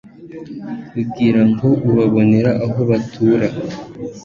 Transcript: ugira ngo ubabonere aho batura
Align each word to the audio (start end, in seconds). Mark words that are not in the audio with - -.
ugira 1.01 1.41
ngo 1.49 1.67
ubabonere 1.89 2.51
aho 2.65 2.79
batura 2.89 3.47